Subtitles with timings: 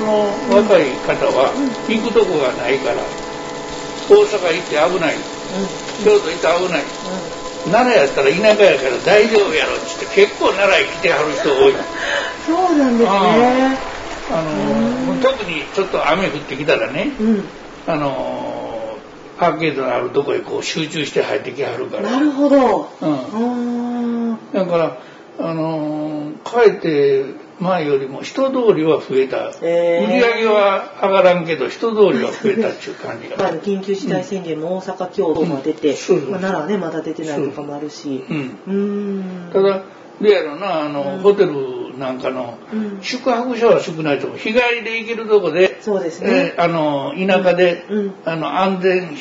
[0.00, 1.52] の若い方は
[1.88, 3.02] 行くとこがないから
[4.10, 5.14] 大阪行って危ない。
[6.02, 6.84] 京都行って危ない。
[7.70, 11.74] 奈良やったら田舎やから大丈夫やろっつって結構奈良へ来てはる人多い。
[12.46, 13.78] そうなんですね。
[14.32, 17.44] あの特にちょっと雨降ってきたらね、うん。
[17.86, 18.96] あの
[19.38, 22.10] アーケードのあるとこへこう集中して入ってきはるから。
[22.10, 22.88] なるほど。
[23.00, 24.38] うん。
[24.54, 24.96] あだから
[25.40, 27.24] あのかえって
[27.60, 30.04] 前よりも人通りは増えた、へー。
[30.04, 33.36] 売り上げは上がらんけど人通りは増えたっていう感じーが。
[33.44, 35.94] まあ緊急事態宣言も大阪京都が出て、
[36.30, 38.24] まあ、奈良はねまだ出てないとかもあるし。
[38.28, 39.50] うん。
[39.52, 39.82] ただ
[40.20, 41.20] でやろなあの、うん。
[41.20, 42.98] ホテルなんかのうん。
[43.02, 46.54] 宿泊者は少ないと思う日帰りで行けるとこで、そうですね。
[46.56, 48.14] えーあの田舎で、うん。
[48.24, 49.14] あの安全、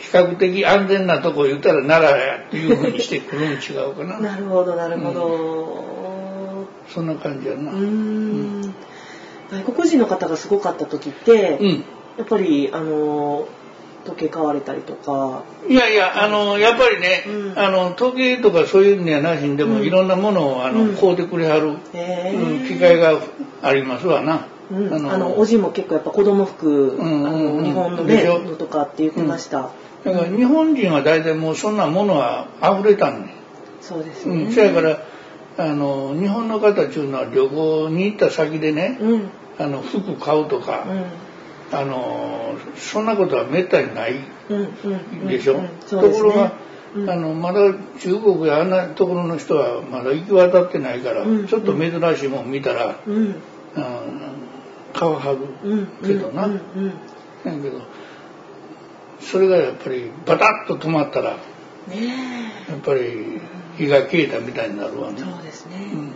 [0.00, 3.56] 比較的安全なとこ言ったら奈良やっていうふうにしてくるん違
[3.90, 4.18] うかな。
[4.20, 5.99] なるほどなるほど
[6.92, 7.72] そんな感じやな。
[7.72, 8.74] うーん。
[9.50, 11.84] 外国人の方がすごかった時って、うん。
[12.18, 13.48] やっぱりあの
[14.04, 15.42] 時計買われたりとか。
[15.68, 17.58] いやいや、あの、やっぱりね、うん。
[17.58, 19.82] あの、時計とかそういうのやなしにでも、うん。
[19.84, 20.96] いろんなものを、あの、うん。
[20.96, 23.20] 買うてくれはる、へうんー機会が
[23.62, 24.46] ありますわな。
[24.70, 27.64] うん、あのおじも結構やっぱ子供服、うんうんうん。
[27.64, 29.70] あの日本のねのとかって言ってました、
[30.04, 33.34] だから日本人は大体もうそんなものは溢れたんね。
[33.80, 34.52] そうですよね、うん。
[34.52, 35.00] そやから、
[35.60, 39.12] あの、日本の方っていうのは旅行に行った先でね、うん。
[39.12, 40.86] うんあの、服買うとか、
[41.70, 44.14] あの、そんなことはめったにない
[44.48, 44.68] うんうん
[45.22, 45.26] うん。
[45.28, 45.60] でしょ？
[45.90, 46.52] ところが、
[46.96, 47.10] うん。
[47.10, 53.14] あのまだ中国やあんなところの人はまだ行き渡ってないから、うんちょっと珍しいもん見たら、うん。
[53.16, 53.34] うん、
[54.94, 56.90] 買うはうんるけどな、うんうん。
[57.44, 57.82] だけど
[59.20, 63.40] それがやっぱりバタッと止まったらやねっぱり
[63.80, 65.16] 日が消えたみたいになるわね。
[65.18, 66.12] え、そうですね、うん。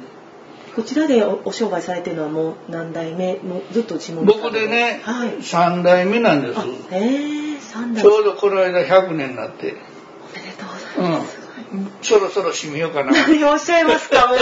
[0.76, 3.36] こちらでおお商売されてるのはもう何代目？
[3.36, 5.30] もうずっと下北僕でね、はい。
[5.38, 6.60] 3代目なんです。
[6.90, 11.38] え三代ちょうどこの間100年になって、おめでとうございます、
[11.72, 13.10] うん、そろそろ締めようかな。
[13.10, 14.26] おっしゃいますか？
[14.28, 14.36] もう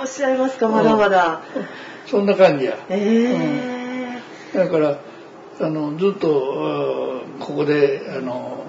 [0.00, 0.68] おっしゃいますか？
[0.68, 1.42] まだまだ、
[2.06, 2.78] そんな感じや。
[2.88, 4.20] え
[4.52, 5.00] えだから
[5.60, 6.28] あのずっと
[7.40, 8.65] ここであの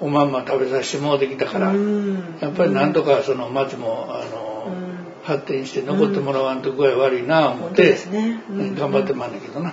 [0.00, 2.36] おまんま食べさせてもらってきたから、うん。
[2.40, 4.94] やっぱりなんとかその町もあの、うん。
[5.22, 8.74] 発展して残ってもらわんと具合悪いな思って、ですね、うん。
[8.74, 9.72] 頑張ってまんねんけどな、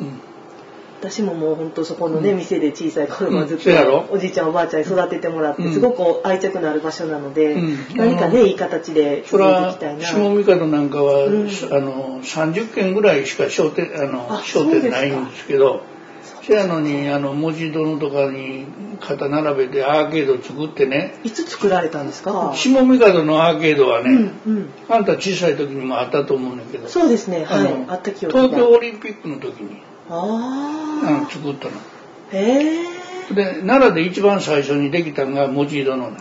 [0.00, 0.20] うん。
[1.00, 5.72] 私ももう本当そこのね、店で小さい頃はずっとおじいちゃんおばあちゃんに育ててもらって、うん。
[5.72, 7.96] すごく愛着のある場所なので、うん。
[7.96, 10.04] 何かねいい形でそれ続いていはきたいな。
[10.04, 11.46] 下三方なんかは、うん。
[11.46, 15.82] あの30軒ぐらいしか商店あのあ商店ないんですけど
[16.42, 18.66] せやのにあの文字殿とかに
[19.00, 21.18] 肩並べてアーケード作ってね。
[21.24, 22.52] いつ作られたんですか？
[22.54, 24.70] 下三方のアーケードはね、うんうん。
[24.88, 26.88] あんた小さい時にもあったと思うんだけど。
[26.88, 27.44] そうですね。
[27.44, 27.84] はい。
[27.88, 31.72] あった記憶が東京オリンピックの時にああの作ったの。
[31.76, 32.84] あへえ
[33.34, 36.20] で奈良で一番最初にできたのが文字殿なのあ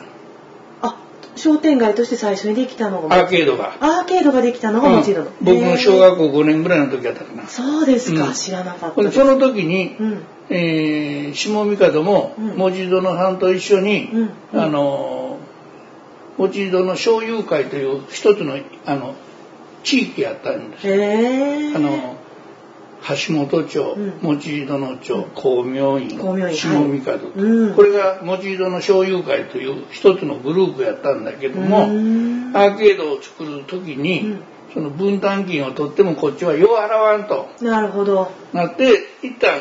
[1.37, 3.75] 商店街として最初にできたのがアーケードが。
[3.79, 7.47] アーケードができたのがもちろん、うん僕の小学校5年ぐらいの時やったかな。
[7.47, 8.33] そうですか、うん。
[8.33, 10.23] 知らなかったその時に、うん。
[10.49, 12.57] えー下三方もうん。
[12.57, 14.09] 文字殿さんと一緒に、
[14.53, 15.37] あの
[16.37, 19.15] 文字殿商友会という一つのあの
[19.83, 20.87] 地域やったんです
[21.75, 22.17] あの
[23.03, 24.19] 橋本町、うん。
[24.21, 27.75] 持ち殿町、光明院、下三方、うん。
[27.75, 34.43] これが持ち殿商友会という一つのグループやったんだけども、アーケードを作る時に、うん。
[34.73, 37.49] その分担金を取ってもこっちはよう払わんと。
[37.61, 38.31] なるほど。
[38.53, 39.59] なって一旦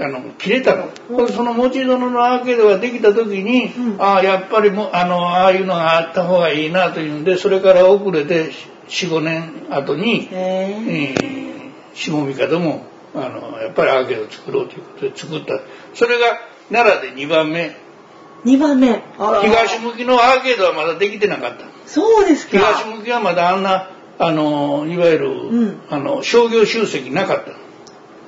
[0.00, 1.28] あの切れたの、うん。
[1.28, 4.02] その持ち殿のアーケードができた時に、うん。
[4.02, 8.50] ああやっぱりもうあのああいうのがあった方がいいなというんでそれから遅れて
[8.88, 11.53] 45年後に、えー
[11.94, 15.60] 下三方もあのやっぱりアーケード作ろうということで作った。
[15.94, 16.40] それが
[16.70, 17.76] 奈良で2番目。
[18.44, 19.02] 2番目。
[19.42, 21.64] 東向きのアーケードはまだできてなかった。
[21.86, 22.58] そうですか。
[22.58, 25.28] 東向きはまだあんなあのいわゆる、
[25.70, 25.80] ん。
[25.90, 27.52] あの商業集積なかった。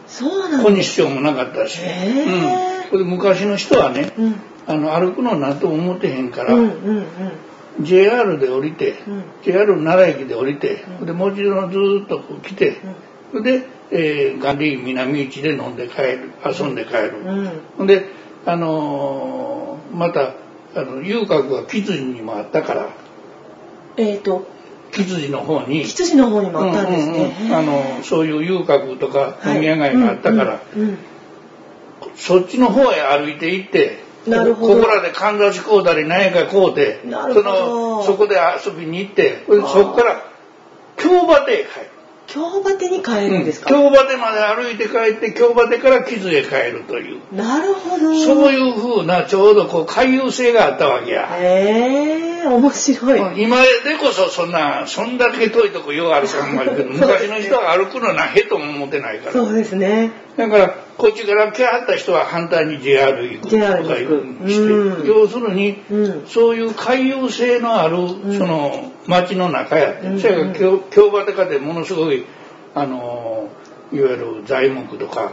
[0.06, 4.34] そうなん小西町もなかったし、うん、これ昔の人はねうん。
[4.68, 7.84] あの歩くのなんとも思ってへんから、うんうんうん。
[7.84, 9.24] JR で降りて、うん。
[9.42, 11.06] JR 奈良駅で降りて、うん。
[11.06, 12.78] でもう一度ずーっとこう来て、
[13.32, 17.86] それで、えー、ガンディ南市で飲んで帰る遊んで帰る、うん。
[17.86, 18.06] で
[18.44, 20.34] あのーまた
[20.74, 22.88] あの遊郭が木辻にもあったから
[23.96, 24.46] えっ、と
[24.92, 29.54] 木辻の方に羊の方にもあったんですね、うんうんうんあのそういう遊郭とかはい。
[29.56, 30.88] 飲み屋街があったから、うんうん。
[30.90, 30.98] うん
[32.14, 34.74] そっちの方へ歩いて行ってなるほど。
[34.76, 37.42] ここらでかんざし買うたり何やか買うてなるほど。
[37.42, 40.22] そのそこで遊びに行ってそこから
[40.96, 41.95] 京橋へ帰る
[42.36, 47.34] 京京バテに帰るんですか、京バテまで歩いて帰って京バテから木津へ帰るという。
[47.34, 48.14] なるほど。
[48.14, 51.28] そういうふうなちょうどこう回遊性があったわけや。
[51.40, 59.32] へえ面白い、今でこそそんなそんだけ遠いとこよう歩くんけど 昔の人は歩くのなへとも思ってないから。
[59.32, 60.10] そうですね。
[60.36, 63.50] だからこっちから来はった人は反対に JR 行く。
[63.50, 65.06] とかして、うん。
[65.06, 66.26] 要するに、うん。
[66.26, 70.20] そういう回遊性のある、んその町の中やって、うん。
[70.20, 72.24] それから京京バテかでものすごい
[72.74, 73.48] あの
[73.92, 75.32] いわゆる材木とか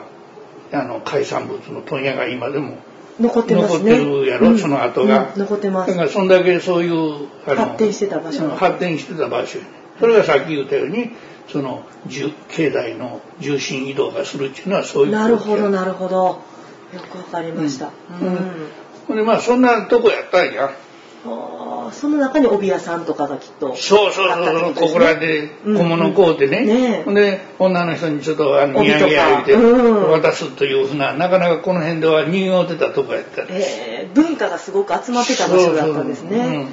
[0.71, 2.77] あの海産物の問屋が今でも
[3.19, 4.59] 残ってます残ねってるやろ、うん。
[4.59, 5.39] その跡が、うん。
[5.39, 5.91] 残ってます。
[5.91, 8.45] だからそんだけそういうあの発展してた場所。
[8.45, 9.59] うん発展してた場所。
[9.59, 11.11] やねそれがさっき言ったように
[11.47, 16.41] その重経済の重心移動がするっていうのはそういうなるほどななるほど。
[16.93, 17.91] よくわかりました、う
[18.21, 18.33] うん。
[18.33, 18.37] ん
[19.07, 20.71] ほんでまあそんなとこやったんや。
[21.25, 27.03] あーその中に帯屋さんとかがきっとそうそうあったってそう、こここらで小物買うてね。
[27.05, 30.11] うんうんねで、女の人にちょっとあの、帯とか土産言うてうん。
[30.11, 33.43] 渡すというふうな、なかなかこの辺では人形ってたとこやった。
[33.49, 36.67] えー文化がすごく集まってた場所だったんですね。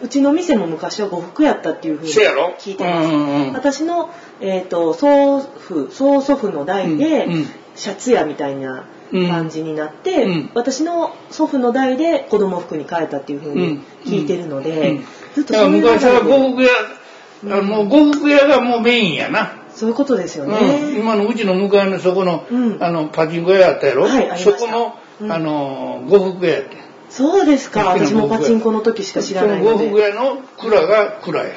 [0.00, 3.08] そうちの店も昔は呉服やったっていうふうに聞いてます。
[3.08, 3.52] うんうんうん。
[3.52, 4.10] 私の、
[4.40, 10.50] えー、と曽父曽祖父の代で、うんうんシャツ屋みたいな感じになって、うん。
[10.54, 15.04] 私の祖父の代で子供服に変えたっていうふうに聞いてるので、うん。
[15.34, 16.62] ずっとそういう昔は呉で服
[17.52, 19.52] 屋、あもう呉服屋がもうメインやな。
[19.70, 20.58] そういうことですよね。
[20.58, 22.82] うん、今のうちの向かいのそこの、うん。
[22.82, 25.32] あのパチンコ屋やったやろ、はいそこの、うん。
[25.32, 26.76] あの呉服屋やって
[27.10, 27.94] そうですか。
[27.94, 29.70] うちの私もパチンコの時しか知らないので。
[29.70, 31.54] その呉服屋の蔵が蔵や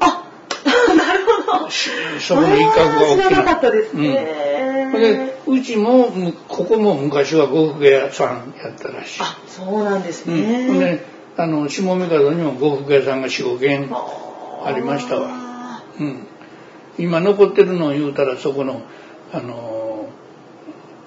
[0.00, 0.24] あ
[0.96, 1.70] なるほど。
[1.70, 4.90] そこの一角が大き知らなかったですうんね。
[4.92, 9.20] でうちもむここも昔は呉服屋さんやったらしい。
[9.22, 10.66] あ、そうなんですうん、ね。
[10.66, 11.04] ほんで
[11.36, 15.22] あの下三門にも呉服屋さんが45軒あありましたわ。
[15.22, 15.82] わ。
[15.98, 16.26] うん、
[16.98, 18.82] 今残ってるのを言うたらそこの
[19.32, 19.79] あの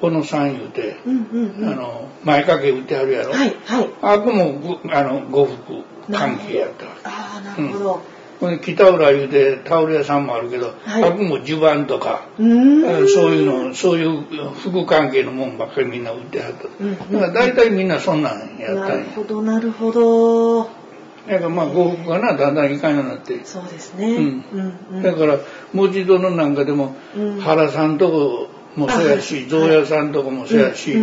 [0.03, 0.59] 小野さん言
[1.05, 1.69] うんうんうん。
[1.71, 3.31] あの前掛け売ってあるやろ？
[3.31, 3.89] はいはい。
[4.01, 6.87] あこもごあの呉服関係やった。
[7.09, 8.01] ああ、なるほど。
[8.41, 12.25] ほんで北浦言うてタオル屋さんもあるけど、はいあくも襦袢とか。
[12.37, 13.07] うーん。
[13.07, 16.67] そういうの、そういう服関係のもんばっかりみんな売ってはった。
[16.81, 19.11] うんうんだから大体みんなそんなんやったなんるや。
[19.15, 20.63] ほどなるほど。
[20.63, 23.39] だからまあ呉服がな、だんだんいかんようになって。
[23.45, 24.07] そうですね。
[24.07, 25.01] ううんんうん。
[25.01, 25.37] だから、
[25.71, 30.95] 文字殿なんかでも、うん原さんとこもそうやし、あ象屋さんとこもそうやし、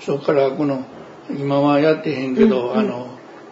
[0.00, 0.84] そこからこの、
[1.30, 3.08] 今はやってへんけど、あの、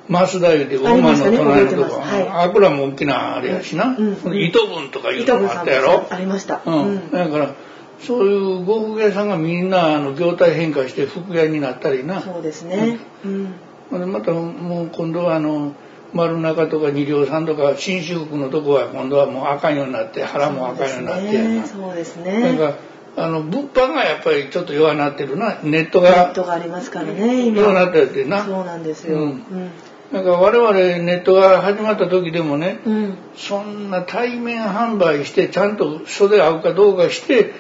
[0.09, 3.97] 増田言うて馬の隣のとこ、あこらも大きなあれやしな、
[4.33, 6.07] 糸分とかいう糸のも部さんもあったやろ？
[6.11, 6.63] ありました。
[6.65, 7.55] うん、だから
[8.01, 12.23] そういう呉服屋さんがみんなあの業態変化して服屋になったりな。
[12.23, 12.99] そうですね。
[13.25, 13.55] うん。
[13.91, 15.75] またもう今度はあの
[16.15, 22.53] 丸中とか二両さんとか紳士服のとこは今度はもう赤いようになって腹も赤いようになってそうですなね。
[22.55, 22.77] んか
[23.19, 27.63] あの物販がやっぱりちょっと弱なってるなネットネッがトがありますからね、今。
[27.63, 29.19] 弱なってってなそうなんですよ。
[29.19, 29.71] ううんん。
[30.13, 30.73] なんか我々
[31.05, 33.19] ネットが始まった時でもねうん。
[33.37, 37.53] そんな対面販売してちゃんと袖合うかどうかして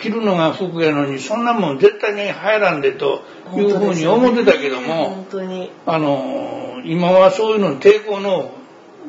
[0.00, 3.22] 着るのが服やのにそんなもん絶対に入らんでと
[3.54, 5.70] いうふうに思ってたけども、本当に。
[5.86, 8.52] あの今はそういうのに抵抗の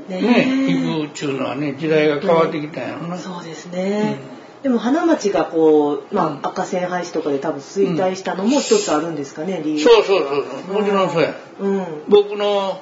[0.09, 3.17] ねね行くっていうのはね時代が変わってきたんやろな。
[3.17, 4.17] そうですね。
[4.63, 9.79] でも花町がこう、まあ、赤線廃止とかで多分衰退したのも一つあるんですかね、理由。
[9.79, 11.36] そうそうそうそうもちろんそうや。
[11.60, 11.86] うん。
[12.08, 12.82] 僕の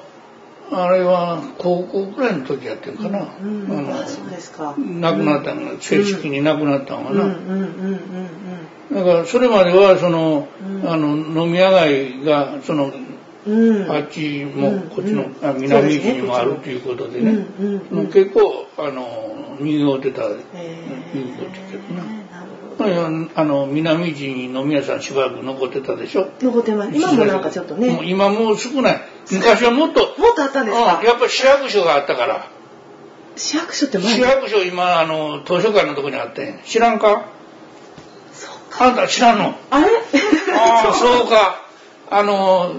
[0.70, 3.34] あれは高校くらいの時やってるかな。
[3.42, 3.92] うんうん。
[3.92, 4.74] あ、そうあですか。
[4.78, 7.24] の亡くなったのが正式に亡くなったのかな。
[7.24, 7.66] うんうんうんう
[7.98, 8.32] ん
[8.94, 12.92] だからそれまではその、うんあの飲み屋街がその、
[13.46, 13.84] うん。
[13.84, 13.90] うん。
[13.92, 15.36] あっちもうんこっちの、うん。
[15.42, 18.06] あ南市にもあるということでね、うんうんうん。
[18.08, 20.76] 結構あの賑わってたいうえ
[21.38, 22.22] ことだけどな。
[23.34, 26.30] あの南市に飲み屋さんしばらく残ってたでしょ。
[26.40, 26.90] 残ってます。
[26.94, 27.90] 今もなんかちょっとね。
[27.90, 29.00] もう今もう少ない。
[29.30, 30.00] 昔はもっと。
[30.18, 30.98] もっとあったんですか？
[31.00, 32.48] うんやっぱり市役所があったから。
[33.36, 37.26] 市役所って前市役所今あの図書館のとこにあって知らんか？
[38.32, 38.84] そうか。
[38.86, 39.54] あんた知らんの？
[39.70, 39.86] あれ？
[40.56, 41.62] ああそうか。
[42.10, 42.74] あの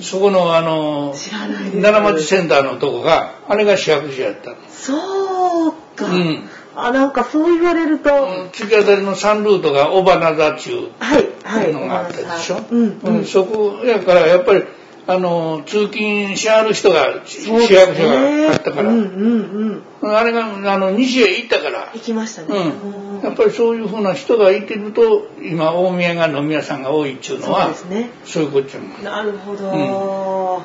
[0.00, 4.50] そこのあの知らない奈良町センターのとこがあれが市役所やった。
[4.50, 6.06] のそうか。
[6.06, 6.48] うん。
[6.76, 8.10] あ、なんかそう言われると、
[8.52, 11.72] 突き当たりの3ルートが尾花座中はい、はい。
[11.72, 13.24] のがあったでしょ、うん、うん。
[13.24, 14.64] そこやからやっぱり
[15.06, 20.16] あの通勤しはる人が市役所があったから、うん、うん、うん。
[20.16, 21.90] あれがあの西へ行ったから。
[21.92, 22.48] 行きましたね。
[22.48, 28.10] うん、やっぱりそういうふうな人がいてると今大宮が飲み屋さんが多いっていうのそうはですね。
[28.24, 28.98] そういうことやも。
[28.98, 30.62] んなるほど。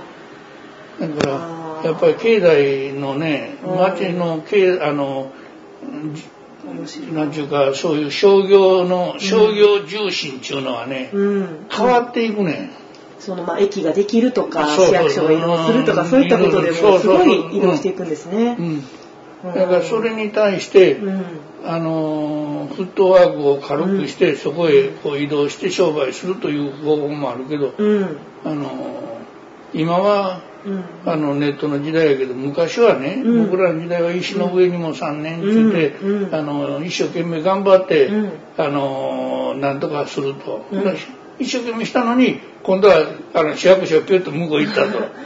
[0.99, 3.75] だからやっぱり経済のねうん。
[3.75, 5.33] 町の経あの
[7.13, 11.65] なんちゅうかそういう商業の商業重心っていうのはね、うん。
[11.69, 12.69] 変わっていくね、
[13.29, 16.09] そのまあ駅ができるとか市役所が移動するとかうん。
[16.09, 18.57] そういったことでもすごい移動していくんですね。
[19.45, 21.23] だからそれに対して、うん。
[21.63, 28.17] あのーフットワークを軽くして、そこへこう移動して商売するという方法もあるけど、うん。
[28.43, 29.19] あのー
[29.75, 30.83] 今はうん。
[31.05, 33.45] あのネットの時代やけど昔はね、うん。
[33.45, 38.31] 僕らの時代は石の上にも3年ついて、あの一生懸命頑張って、うん。
[38.57, 40.83] あのなんとかすると、うん
[41.39, 44.99] 一生懸命したのに今度はあの市役所ピュッと向こう行ったと。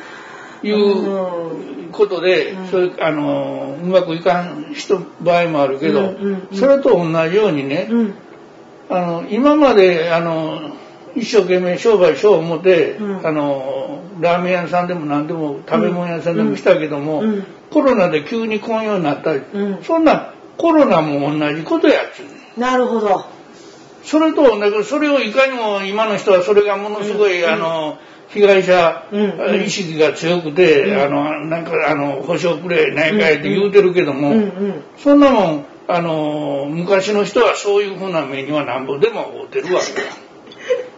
[0.65, 2.67] いうことで、うん。
[2.67, 6.15] そういうあのうまくいかん人場合もあるけど、
[6.53, 8.13] それと同じようにね、うん。
[8.89, 10.71] あの今まであの
[11.15, 13.27] 一生懸命商売しよう思って、うん。
[13.27, 17.23] あのラーメン屋さんでも何でも食べ物屋さんでもしたけども、
[17.69, 19.83] コロナで急に来んようになったり、うん。
[19.83, 22.27] そんなコロナも同じことやっちゅう。
[22.27, 23.25] ねんなるほど。
[24.03, 27.49] それと同じそれをいかにも今の人はそれがものすごい、うん。
[27.49, 27.97] あの
[28.29, 29.39] 被害者うん。
[29.39, 29.63] うん。
[29.63, 31.01] 意識が強くて、うん。
[31.01, 34.83] あのなんかあの保証くれないかいって言うてるけども、うんうん。
[34.97, 40.07] そんなもんあの昔の人はそういうふうな目にはなんぼでも合うてるわけや。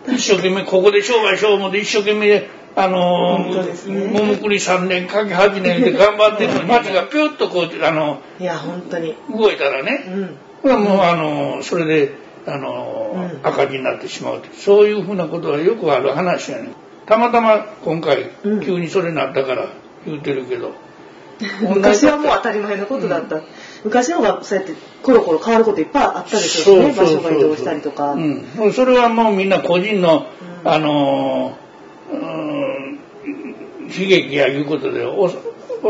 [0.16, 4.08] 一生懸命ここで商売しよう思って一生懸命あのね。
[4.12, 9.16] ももくり3年かけ8年で頑張ってるのに 街がぴょっとこうあのいや本当に。
[9.32, 10.38] 動いたらうね、ん。
[10.62, 13.48] これはもうあのそれであの、うん。
[13.48, 14.54] 赤字になってしまうと。
[14.54, 16.70] そういうふうなことはよくある話やね
[17.06, 18.62] たまたま今回うん。
[18.62, 19.68] 急にそれになったから
[20.06, 20.74] 言うてるけど、
[21.62, 23.42] 昔はもう当たり前のことだった。
[23.84, 24.74] 昔の方がそうやって
[25.04, 26.94] コロコロ変わることいっぱいあったでしょうしね。
[26.94, 28.14] 場所が移動したりとか。
[28.14, 30.28] うん、それはもうみんな個人の、
[30.64, 30.72] うん。
[30.72, 31.58] あの
[32.12, 33.00] うん
[33.88, 35.30] 悲劇やいうことでお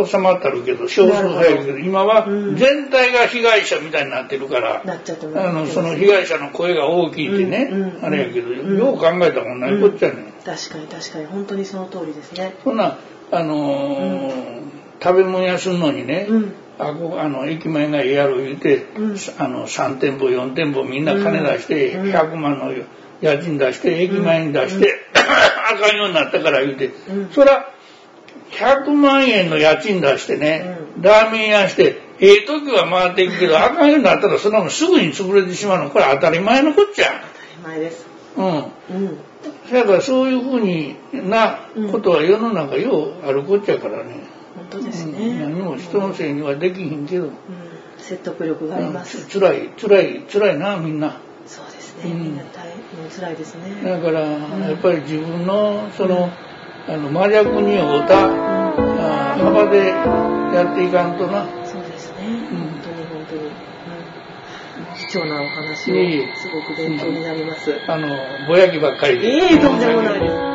[0.03, 1.77] 収まったるけど少数派やけど。
[1.77, 2.55] 今はうん。
[2.55, 7.69] 全体が被害者みたいになってるから、あのその被害者の声が大きいってね、
[8.01, 8.77] あれやけど、うん。
[8.77, 10.15] よう考えたら同じこっちゃね。
[10.15, 11.25] ん、確かに確かに。
[11.27, 12.55] 本当にその通りですね。
[12.63, 12.97] そんな
[13.31, 14.65] あのー
[15.01, 16.53] 食べ物屋するのにね、うん。
[16.77, 19.15] あこあの駅前がええやろ言うて、うん。
[19.37, 22.11] あの3店舗4店舗みんな金出して、うん。
[22.11, 22.71] 100万の
[23.21, 27.29] 家賃出して駅前に出して、 あかんようになったから言うて、うん。
[27.31, 27.69] そら
[28.57, 37.07] 100万円の家賃出してね、ラーメン屋してええ時は回っていくけどあかんようになったらそんなもんすぐに潰れてしまうのこれ当たり前のこっちゃ
[37.63, 38.05] 当たり前です。
[38.38, 39.17] うんうん。
[39.71, 41.59] だからそういうふうにな
[41.91, 44.24] ことは世の中ようあるこっちゃからね、
[44.55, 45.39] 本当ですうんね。
[45.39, 47.33] 何も人のせいにはできひんけど、うん
[47.97, 49.25] 説得力があります。
[49.25, 52.12] つらい辛い辛いなみんなそうですね。
[52.12, 53.81] うんみんな大変辛いですね。
[53.83, 56.29] だからやっぱり自分のその
[56.87, 59.87] あの真逆に合うたあ幅で
[60.55, 62.27] やっていかんとなそうですね。
[62.27, 63.41] ん本当に本当に。
[63.41, 63.51] うん
[64.95, 67.73] 貴重なお話をすごく勉強になります。
[67.87, 68.07] あの
[68.47, 70.54] ぼやきばっかりでええとんでもないです。